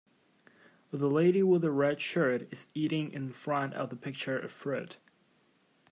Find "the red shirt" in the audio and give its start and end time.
1.61-2.47